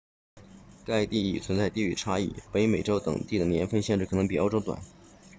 [0.83, 4.81] 该定义存在地域差异北美洲等地的年份限制可能比欧洲短